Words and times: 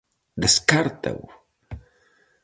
Descártao? 0.43 1.17